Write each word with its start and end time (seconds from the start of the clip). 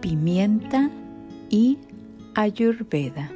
Pimienta 0.00 0.90
y 1.48 1.78
Ayurveda. 2.34 3.30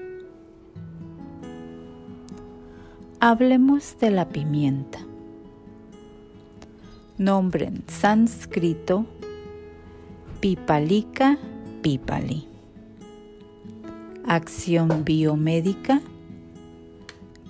Hablemos 3.18 3.98
de 4.00 4.10
la 4.10 4.28
pimienta. 4.28 4.98
Nombre 7.18 7.66
en 7.66 7.84
sánscrito 7.88 9.06
Pipalika 10.40 11.38
pipali. 11.82 12.46
Acción 14.26 15.04
biomédica. 15.04 16.00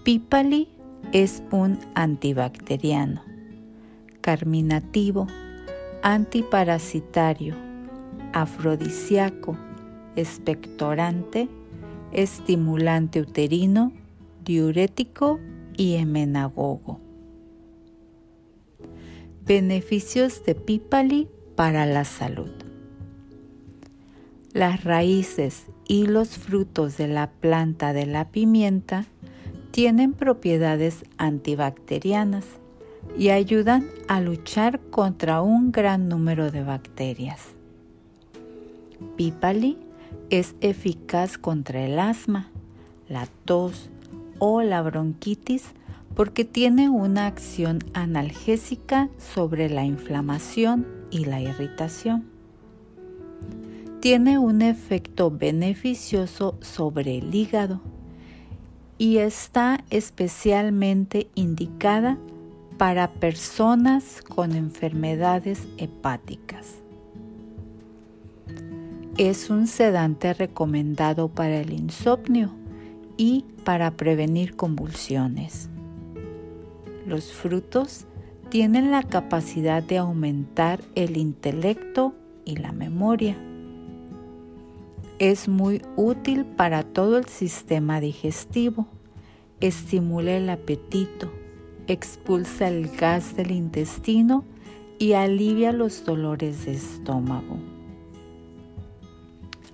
Pipali 0.05 0.69
es 1.13 1.43
un 1.51 1.79
antibacteriano, 1.95 3.23
carminativo, 4.21 5.27
antiparasitario, 6.03 7.55
afrodisíaco, 8.33 9.57
expectorante, 10.17 11.49
estimulante 12.13 13.21
uterino, 13.21 13.93
diurético 14.45 15.39
y 15.77 15.95
emenagogo. 15.95 17.01
Beneficios 19.45 20.45
de 20.45 20.55
Pipali 20.55 21.29
para 21.57 21.87
la 21.87 22.05
salud. 22.05 22.51
Las 24.53 24.85
raíces 24.85 25.67
y 25.87 26.07
los 26.07 26.31
frutos 26.31 26.97
de 26.97 27.09
la 27.09 27.31
planta 27.31 27.93
de 27.93 28.07
la 28.07 28.31
pimienta 28.31 29.07
tienen 29.71 30.13
propiedades 30.13 31.05
antibacterianas 31.19 32.45
y 33.17 33.31
ayudan 33.31 33.87
a 34.09 34.21
luchar 34.21 34.81
contra 34.91 35.41
un 35.41 35.73
gran 35.73 36.09
número 36.09 36.51
de 36.51 36.63
bacterias. 36.63 37.60
Pipali 39.17 39.79
es 40.31 40.55
eficaz 40.61 41.39
contra 41.39 41.85
el 41.85 41.99
asma, 41.99 42.51
la 43.09 43.27
tos 43.45 43.91
o 44.39 44.63
la 44.63 44.83
bronquitis 44.83 45.65
porque 46.15 46.45
tiene 46.45 46.89
una 46.89 47.27
acción 47.27 47.79
analgésica 47.95 49.09
sobre 49.19 49.71
la 49.71 49.85
inflamación 49.85 50.87
y 51.11 51.25
la 51.25 51.41
irritación 51.41 52.31
tiene 54.01 54.39
un 54.39 54.63
efecto 54.63 55.31
beneficioso 55.31 56.57
sobre 56.63 57.19
el 57.19 57.35
hígado 57.35 57.83
y 58.97 59.19
está 59.19 59.85
especialmente 59.91 61.29
indicada 61.35 62.19
para 62.79 63.13
personas 63.13 64.23
con 64.23 64.53
enfermedades 64.53 65.69
hepáticas. 65.77 66.77
Es 69.21 69.51
un 69.51 69.67
sedante 69.67 70.33
recomendado 70.33 71.29
para 71.29 71.61
el 71.61 71.75
insomnio 71.75 72.53
y 73.19 73.45
para 73.67 73.91
prevenir 73.91 74.57
convulsiones. 74.57 75.69
Los 77.07 77.31
frutos 77.31 78.07
tienen 78.49 78.91
la 78.91 79.03
capacidad 79.03 79.83
de 79.83 79.99
aumentar 79.99 80.81
el 80.95 81.19
intelecto 81.19 82.15
y 82.47 82.57
la 82.57 82.73
memoria 82.73 83.37
es 85.19 85.49
muy 85.49 85.83
útil 85.97 86.47
para 86.47 86.83
todo 86.83 87.19
el 87.19 87.27
sistema 87.27 88.01
digestivo. 88.01 88.87
Estimula 89.61 90.39
el 90.39 90.49
apetito, 90.49 91.31
expulsa 91.89 92.69
el 92.69 92.89
gas 92.89 93.37
del 93.37 93.51
intestino 93.51 94.47
y 94.99 95.13
alivia 95.13 95.73
los 95.73 96.07
dolores 96.07 96.65
de 96.65 96.73
estómago. 96.73 97.70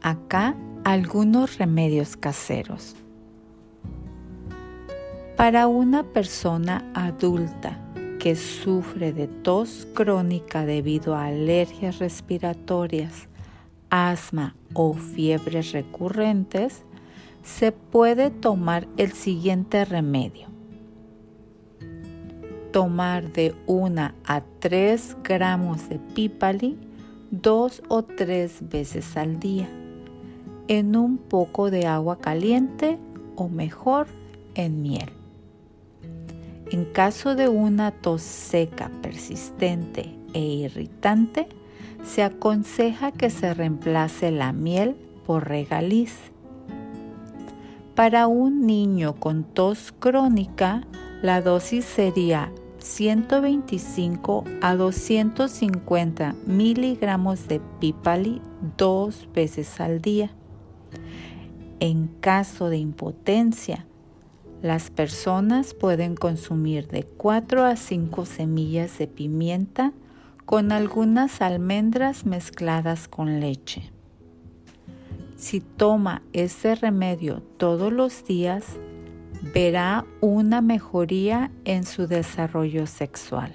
Acá 0.06 0.54
algunos 0.84 1.58
remedios 1.58 2.16
caseros. 2.16 2.94
Para 5.36 5.66
una 5.66 6.04
persona 6.04 6.88
adulta 6.94 7.76
que 8.20 8.36
sufre 8.36 9.12
de 9.12 9.26
tos 9.26 9.88
crónica 9.94 10.64
debido 10.64 11.16
a 11.16 11.24
alergias 11.24 11.98
respiratorias, 11.98 13.26
asma 13.90 14.54
o 14.74 14.94
fiebres 14.94 15.72
recurrentes, 15.72 16.84
se 17.42 17.72
puede 17.72 18.30
tomar 18.30 18.86
el 18.98 19.10
siguiente 19.10 19.84
remedio. 19.84 20.46
Tomar 22.70 23.32
de 23.32 23.56
1 23.66 24.12
a 24.24 24.42
3 24.60 25.16
gramos 25.24 25.88
de 25.88 25.98
pípali 25.98 26.78
dos 27.32 27.82
o 27.88 28.04
tres 28.04 28.58
veces 28.70 29.16
al 29.16 29.40
día 29.40 29.68
en 30.68 30.96
un 30.96 31.18
poco 31.18 31.70
de 31.70 31.86
agua 31.86 32.18
caliente 32.18 32.98
o 33.36 33.48
mejor 33.48 34.06
en 34.54 34.82
miel. 34.82 35.10
En 36.70 36.84
caso 36.84 37.34
de 37.34 37.48
una 37.48 37.92
tos 37.92 38.22
seca 38.22 38.90
persistente 39.02 40.16
e 40.32 40.40
irritante, 40.40 41.48
se 42.04 42.22
aconseja 42.22 43.12
que 43.12 43.30
se 43.30 43.54
reemplace 43.54 44.30
la 44.30 44.52
miel 44.52 44.96
por 45.26 45.48
regaliz. 45.48 46.14
Para 47.94 48.26
un 48.26 48.66
niño 48.66 49.14
con 49.14 49.44
tos 49.44 49.92
crónica, 49.98 50.82
la 51.22 51.40
dosis 51.40 51.84
sería 51.84 52.52
125 52.78 54.44
a 54.60 54.76
250 54.76 56.34
miligramos 56.46 57.48
de 57.48 57.60
pipali 57.80 58.42
dos 58.76 59.28
veces 59.34 59.80
al 59.80 60.00
día. 60.00 60.30
En 61.80 62.08
caso 62.08 62.68
de 62.70 62.78
impotencia, 62.78 63.86
las 64.62 64.90
personas 64.90 65.74
pueden 65.74 66.16
consumir 66.16 66.88
de 66.88 67.04
4 67.04 67.64
a 67.64 67.76
5 67.76 68.24
semillas 68.24 68.98
de 68.98 69.06
pimienta 69.06 69.92
con 70.46 70.72
algunas 70.72 71.42
almendras 71.42 72.24
mezcladas 72.24 73.08
con 73.08 73.40
leche. 73.40 73.90
Si 75.36 75.60
toma 75.60 76.22
ese 76.32 76.74
remedio 76.74 77.42
todos 77.58 77.92
los 77.92 78.24
días, 78.24 78.64
verá 79.54 80.06
una 80.20 80.62
mejoría 80.62 81.50
en 81.64 81.84
su 81.84 82.06
desarrollo 82.06 82.86
sexual. 82.86 83.52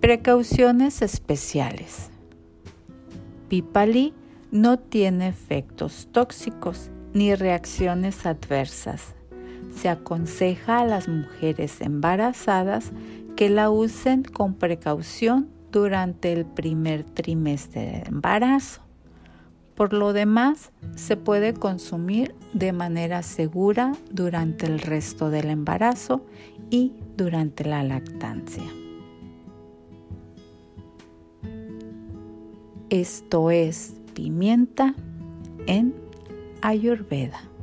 Precauciones 0.00 1.00
especiales. 1.00 2.10
Pipali 3.48 4.12
no 4.54 4.78
tiene 4.78 5.26
efectos 5.26 6.08
tóxicos 6.12 6.88
ni 7.12 7.34
reacciones 7.34 8.24
adversas. 8.24 9.16
Se 9.74 9.88
aconseja 9.88 10.78
a 10.78 10.84
las 10.84 11.08
mujeres 11.08 11.80
embarazadas 11.80 12.92
que 13.34 13.50
la 13.50 13.68
usen 13.68 14.22
con 14.22 14.54
precaución 14.54 15.48
durante 15.72 16.32
el 16.32 16.46
primer 16.46 17.02
trimestre 17.02 17.80
de 17.80 18.02
embarazo. 18.06 18.82
Por 19.74 19.92
lo 19.92 20.12
demás, 20.12 20.70
se 20.94 21.16
puede 21.16 21.52
consumir 21.52 22.32
de 22.52 22.72
manera 22.72 23.24
segura 23.24 23.90
durante 24.12 24.66
el 24.66 24.78
resto 24.78 25.30
del 25.30 25.50
embarazo 25.50 26.24
y 26.70 26.92
durante 27.16 27.64
la 27.64 27.82
lactancia. 27.82 28.62
Esto 32.88 33.50
es 33.50 33.94
pimienta 34.14 34.94
en 35.66 35.94
Ayurveda. 36.62 37.53